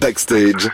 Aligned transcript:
Backstage. 0.00 0.70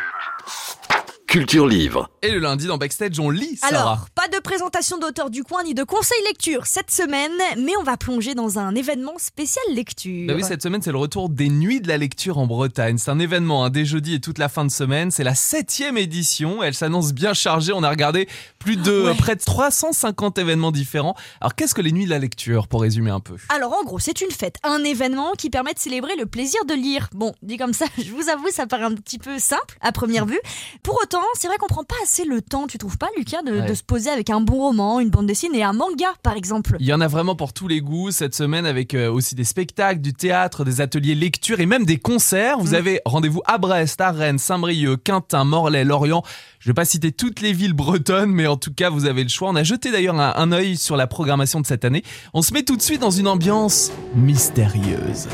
Culture 1.26 1.66
Livre. 1.66 2.08
Et 2.22 2.30
le 2.30 2.38
lundi 2.38 2.68
dans 2.68 2.78
Backstage, 2.78 3.18
on 3.18 3.28
lit, 3.28 3.56
Sarah. 3.56 3.76
Alors, 3.76 4.06
pas 4.14 4.28
de 4.28 4.35
présentation 4.46 4.96
d'auteur 4.98 5.28
du 5.28 5.42
coin 5.42 5.64
ni 5.64 5.74
de 5.74 5.82
conseil 5.82 6.16
lecture 6.24 6.66
cette 6.66 6.92
semaine, 6.92 7.32
mais 7.58 7.72
on 7.80 7.82
va 7.82 7.96
plonger 7.96 8.36
dans 8.36 8.60
un 8.60 8.76
événement 8.76 9.14
spécial 9.18 9.64
lecture. 9.74 10.28
Bah 10.28 10.34
oui, 10.36 10.44
cette 10.44 10.62
semaine, 10.62 10.80
c'est 10.82 10.92
le 10.92 10.98
retour 10.98 11.28
des 11.28 11.48
Nuits 11.48 11.80
de 11.80 11.88
la 11.88 11.96
lecture 11.98 12.38
en 12.38 12.46
Bretagne. 12.46 12.96
C'est 12.96 13.10
un 13.10 13.18
événement, 13.18 13.64
un 13.64 13.70
dès 13.70 13.84
jeudi 13.84 14.14
et 14.14 14.20
toute 14.20 14.38
la 14.38 14.48
fin 14.48 14.64
de 14.64 14.70
semaine. 14.70 15.10
C'est 15.10 15.24
la 15.24 15.34
septième 15.34 15.98
édition. 15.98 16.62
Elle 16.62 16.74
s'annonce 16.74 17.12
bien 17.12 17.34
chargée. 17.34 17.72
On 17.72 17.82
a 17.82 17.90
regardé 17.90 18.28
plus 18.60 18.76
de 18.76 19.06
Ouais. 19.06 19.14
près 19.16 19.34
de 19.34 19.40
350 19.42 20.38
événements 20.38 20.70
différents. 20.70 21.16
Alors, 21.40 21.56
qu'est-ce 21.56 21.74
que 21.74 21.82
les 21.82 21.90
Nuits 21.90 22.04
de 22.04 22.10
la 22.10 22.20
lecture, 22.20 22.68
pour 22.68 22.82
résumer 22.82 23.10
un 23.10 23.18
peu? 23.20 23.34
Alors 23.48 23.72
en 23.72 23.82
gros, 23.82 23.98
c'est 23.98 24.20
une 24.20 24.30
fête, 24.30 24.58
un 24.62 24.84
événement 24.84 25.32
qui 25.36 25.50
permet 25.50 25.74
de 25.74 25.78
célébrer 25.80 26.14
le 26.16 26.26
plaisir 26.26 26.64
de 26.66 26.74
lire. 26.74 27.08
Bon, 27.12 27.34
dit 27.42 27.56
comme 27.56 27.72
ça, 27.72 27.86
je 27.98 28.12
vous 28.12 28.28
avoue, 28.28 28.48
ça 28.52 28.68
paraît 28.68 28.84
un 28.84 28.94
petit 28.94 29.18
peu 29.18 29.40
simple 29.40 29.76
à 29.80 29.90
première 29.90 30.24
vue. 30.24 30.38
Pour 30.84 30.96
autant, 31.02 31.22
c'est 31.34 31.48
vrai 31.48 31.56
qu'on 31.58 31.66
prend 31.66 31.82
pas 31.84 31.96
assez 32.04 32.24
le 32.24 32.40
temps, 32.42 32.68
tu 32.68 32.78
trouves 32.78 32.96
pas, 32.98 33.08
Lucas, 33.16 33.42
de, 33.42 33.56
Ouais. 33.56 33.66
de 33.68 33.74
se 33.74 33.82
poser 33.82 34.10
avec 34.10 34.30
un 34.30 34.35
bon 34.40 34.58
roman, 34.58 35.00
une 35.00 35.10
bande 35.10 35.26
dessinée 35.26 35.58
et 35.58 35.62
un 35.64 35.72
manga, 35.72 36.06
par 36.22 36.34
exemple. 36.34 36.76
Il 36.80 36.86
y 36.86 36.92
en 36.92 37.00
a 37.00 37.08
vraiment 37.08 37.34
pour 37.36 37.52
tous 37.52 37.68
les 37.68 37.80
goûts 37.80 38.10
cette 38.10 38.34
semaine 38.34 38.66
avec 38.66 38.94
euh, 38.94 39.10
aussi 39.10 39.34
des 39.34 39.44
spectacles, 39.44 40.00
du 40.00 40.12
théâtre, 40.12 40.64
des 40.64 40.80
ateliers 40.80 41.14
lecture 41.14 41.60
et 41.60 41.66
même 41.66 41.84
des 41.84 41.98
concerts. 41.98 42.58
Vous 42.58 42.70
Mm. 42.72 42.74
avez 42.74 43.00
rendez-vous 43.04 43.42
à 43.46 43.58
Brest, 43.58 44.00
à 44.00 44.10
Rennes, 44.12 44.38
Saint-Brieuc, 44.38 45.02
Quintin, 45.04 45.44
Morlaix, 45.44 45.84
Lorient. 45.84 46.22
Je 46.58 46.70
vais 46.70 46.74
pas 46.74 46.84
citer 46.84 47.12
toutes 47.12 47.40
les 47.40 47.52
villes 47.52 47.72
bretonnes, 47.74 48.30
mais 48.32 48.46
en 48.46 48.56
tout 48.56 48.72
cas, 48.74 48.90
vous 48.90 49.04
avez 49.06 49.22
le 49.22 49.28
choix. 49.28 49.48
On 49.50 49.56
a 49.56 49.62
jeté 49.62 49.90
d'ailleurs 49.92 50.18
un, 50.18 50.32
un 50.36 50.52
œil 50.52 50.76
sur 50.76 50.96
la 50.96 51.06
programmation 51.06 51.60
de 51.60 51.66
cette 51.66 51.84
année. 51.84 52.02
On 52.34 52.42
se 52.42 52.52
met 52.52 52.62
tout 52.62 52.76
de 52.76 52.82
suite 52.82 53.00
dans 53.00 53.10
une 53.10 53.28
ambiance 53.28 53.92
mystérieuse. 54.14 55.28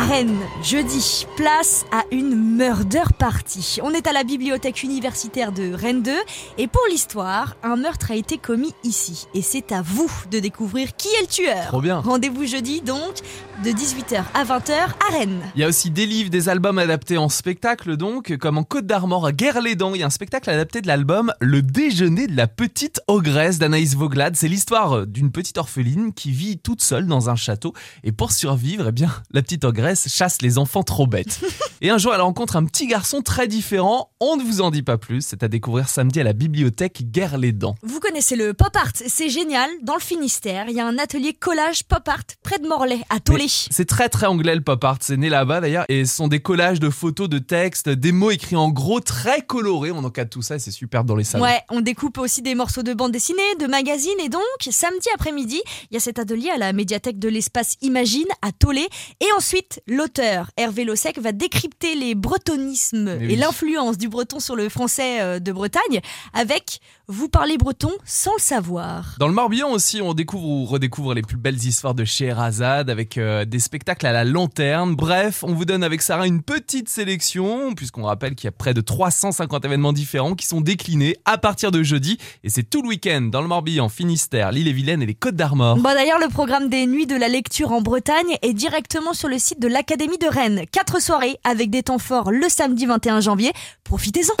À 0.00 0.04
Rennes, 0.04 0.38
jeudi, 0.62 1.26
place 1.36 1.84
à 1.92 2.04
une 2.10 2.56
murder 2.56 3.02
party. 3.18 3.80
On 3.82 3.90
est 3.90 4.06
à 4.06 4.14
la 4.14 4.24
bibliothèque 4.24 4.82
universitaire 4.82 5.52
de 5.52 5.74
Rennes 5.74 6.02
2 6.02 6.10
et 6.56 6.68
pour 6.68 6.80
l'histoire, 6.90 7.54
un 7.62 7.76
meurtre 7.76 8.10
a 8.10 8.14
été 8.14 8.38
commis 8.38 8.72
ici. 8.82 9.26
Et 9.34 9.42
c'est 9.42 9.72
à 9.72 9.82
vous 9.82 10.10
de 10.30 10.38
découvrir 10.38 10.96
qui 10.96 11.08
est 11.08 11.20
le 11.20 11.26
tueur. 11.26 11.66
Trop 11.66 11.82
bien. 11.82 12.00
Rendez-vous 12.00 12.46
jeudi 12.46 12.80
donc 12.80 13.16
de 13.62 13.68
18h 13.68 14.22
à 14.32 14.44
20h 14.44 14.72
à 14.72 15.12
Rennes. 15.12 15.42
Il 15.54 15.60
y 15.60 15.64
a 15.64 15.68
aussi 15.68 15.90
des 15.90 16.06
livres, 16.06 16.30
des 16.30 16.48
albums 16.48 16.78
adaptés 16.78 17.18
en 17.18 17.28
spectacle 17.28 17.98
donc, 17.98 18.34
comme 18.38 18.56
en 18.56 18.64
Côte 18.64 18.86
d'Armor 18.86 19.26
à 19.26 19.32
Guerre-les-Dents. 19.32 19.94
Il 19.94 20.00
y 20.00 20.02
a 20.02 20.06
un 20.06 20.10
spectacle 20.10 20.48
adapté 20.48 20.80
de 20.80 20.86
l'album 20.86 21.30
Le 21.40 21.60
déjeuner 21.60 22.26
de 22.26 22.34
la 22.34 22.46
petite 22.46 23.02
ogresse 23.06 23.58
d'Anaïs 23.58 23.96
Vauglade. 23.96 24.34
C'est 24.34 24.48
l'histoire 24.48 25.06
d'une 25.06 25.30
petite 25.30 25.58
orpheline 25.58 26.14
qui 26.14 26.30
vit 26.30 26.56
toute 26.56 26.80
seule 26.80 27.06
dans 27.06 27.28
un 27.28 27.36
château. 27.36 27.74
Et 28.02 28.12
pour 28.12 28.32
survivre, 28.32 28.86
eh 28.88 28.92
bien, 28.92 29.10
la 29.32 29.42
petite 29.42 29.66
ogresse 29.66 29.89
chasse 29.94 30.42
les 30.42 30.58
enfants 30.58 30.82
trop 30.82 31.06
bêtes. 31.06 31.40
Et 31.82 31.88
un 31.88 31.96
jour, 31.96 32.14
elle 32.14 32.20
rencontre 32.20 32.56
un 32.56 32.64
petit 32.64 32.86
garçon 32.86 33.22
très 33.22 33.48
différent. 33.48 34.10
On 34.20 34.36
ne 34.36 34.42
vous 34.42 34.60
en 34.60 34.70
dit 34.70 34.82
pas 34.82 34.98
plus. 34.98 35.22
C'est 35.22 35.42
à 35.42 35.48
découvrir 35.48 35.88
samedi 35.88 36.20
à 36.20 36.24
la 36.24 36.34
bibliothèque 36.34 37.10
Guerre-les-Dents. 37.10 37.74
Vous 37.82 38.00
connaissez 38.00 38.36
le 38.36 38.52
pop 38.52 38.74
art, 38.76 38.92
c'est 38.94 39.30
génial. 39.30 39.70
Dans 39.82 39.94
le 39.94 40.00
Finistère, 40.00 40.66
il 40.68 40.74
y 40.74 40.80
a 40.80 40.86
un 40.86 40.98
atelier 40.98 41.32
collage 41.32 41.84
pop 41.84 42.06
art 42.06 42.24
près 42.42 42.58
de 42.58 42.68
Morlaix, 42.68 43.00
à 43.08 43.18
Tolé. 43.20 43.46
C'est 43.48 43.86
très 43.86 44.10
très 44.10 44.26
anglais 44.26 44.54
le 44.54 44.60
pop 44.60 44.82
art, 44.84 44.98
c'est 45.00 45.16
né 45.16 45.30
là-bas 45.30 45.60
d'ailleurs, 45.62 45.86
et 45.88 46.04
ce 46.04 46.16
sont 46.16 46.28
des 46.28 46.40
collages 46.40 46.80
de 46.80 46.90
photos, 46.90 47.28
de 47.28 47.38
textes, 47.38 47.88
des 47.88 48.12
mots 48.12 48.30
écrits 48.30 48.56
en 48.56 48.68
gros, 48.68 49.00
très 49.00 49.40
colorés. 49.40 49.90
On 49.90 50.04
encadre 50.04 50.30
tout 50.30 50.42
ça 50.42 50.56
et 50.56 50.58
c'est 50.58 50.70
superbe 50.70 51.06
dans 51.06 51.16
les 51.16 51.24
salons. 51.24 51.44
Ouais, 51.44 51.60
on 51.70 51.80
découpe 51.80 52.18
aussi 52.18 52.42
des 52.42 52.54
morceaux 52.54 52.82
de 52.82 52.92
bande 52.92 53.12
dessinée, 53.12 53.40
de 53.58 53.66
magazines 53.66 54.20
et 54.22 54.28
donc 54.28 54.42
samedi 54.70 55.08
après-midi, 55.14 55.60
il 55.90 55.94
y 55.94 55.96
a 55.96 56.00
cet 56.00 56.18
atelier 56.18 56.50
à 56.50 56.58
la 56.58 56.72
médiathèque 56.72 57.18
de 57.18 57.28
l'espace 57.28 57.76
Imagine 57.80 58.26
à 58.42 58.52
Tolé 58.52 58.86
et 59.20 59.26
ensuite 59.36 59.79
l'auteur 59.86 60.50
Hervé 60.56 60.84
Lossec 60.84 61.18
va 61.18 61.32
décrypter 61.32 61.94
les 61.94 62.14
bretonismes 62.14 63.16
Mais 63.18 63.24
et 63.24 63.28
oui. 63.28 63.36
l'influence 63.36 63.98
du 63.98 64.08
breton 64.08 64.40
sur 64.40 64.56
le 64.56 64.68
français 64.68 65.20
euh, 65.20 65.38
de 65.38 65.52
Bretagne 65.52 66.00
avec 66.32 66.80
vous 67.10 67.28
parlez 67.28 67.58
breton 67.58 67.90
sans 68.04 68.34
le 68.36 68.40
savoir. 68.40 69.16
Dans 69.18 69.26
le 69.26 69.34
Morbihan 69.34 69.72
aussi, 69.72 70.00
on 70.00 70.14
découvre 70.14 70.46
ou 70.46 70.64
redécouvre 70.64 71.12
les 71.12 71.22
plus 71.22 71.36
belles 71.36 71.56
histoires 71.56 71.94
de 71.94 72.04
Scheherazade 72.04 72.88
avec 72.88 73.18
euh, 73.18 73.44
des 73.44 73.58
spectacles 73.58 74.06
à 74.06 74.12
la 74.12 74.24
lanterne. 74.24 74.94
Bref, 74.94 75.42
on 75.42 75.52
vous 75.52 75.64
donne 75.64 75.82
avec 75.82 76.02
Sarah 76.02 76.28
une 76.28 76.40
petite 76.40 76.88
sélection, 76.88 77.74
puisqu'on 77.74 78.04
rappelle 78.04 78.36
qu'il 78.36 78.46
y 78.46 78.48
a 78.48 78.52
près 78.52 78.74
de 78.74 78.80
350 78.80 79.64
événements 79.64 79.92
différents 79.92 80.36
qui 80.36 80.46
sont 80.46 80.60
déclinés 80.60 81.16
à 81.24 81.36
partir 81.36 81.72
de 81.72 81.82
jeudi. 81.82 82.16
Et 82.44 82.48
c'est 82.48 82.62
tout 82.62 82.80
le 82.80 82.88
week-end 82.88 83.22
dans 83.22 83.42
le 83.42 83.48
Morbihan, 83.48 83.88
Finistère, 83.88 84.52
l'île-et-Vilaine 84.52 85.02
et 85.02 85.06
les 85.06 85.14
Côtes 85.14 85.34
d'Armor. 85.34 85.78
Bon 85.78 85.82
d'ailleurs 85.82 86.20
le 86.20 86.28
programme 86.28 86.68
des 86.68 86.86
nuits 86.86 87.08
de 87.08 87.16
la 87.16 87.26
lecture 87.26 87.72
en 87.72 87.80
Bretagne 87.80 88.36
est 88.42 88.52
directement 88.52 89.14
sur 89.14 89.28
le 89.28 89.38
site 89.40 89.58
de 89.58 89.66
l'Académie 89.70 90.18
de 90.18 90.26
Rennes. 90.26 90.64
Quatre 90.72 91.00
soirées 91.00 91.38
avec 91.44 91.70
des 91.70 91.82
temps 91.82 91.98
forts 91.98 92.30
le 92.30 92.48
samedi 92.48 92.86
21 92.86 93.20
janvier. 93.20 93.52
Profitez-en. 93.84 94.34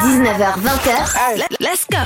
19h, 0.00 0.60
20h. 0.60 1.46
Let's 1.60 1.86
go. 1.90 1.98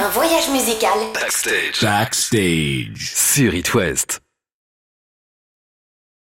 Un 0.00 0.08
voyage 0.10 0.48
musical 0.50 0.98
Backstage. 1.12 1.82
Backstage. 1.82 3.12
Sur 3.14 3.54
It 3.54 3.74
West. 3.74 4.20